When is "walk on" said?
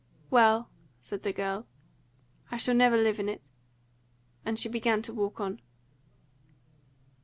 5.13-5.61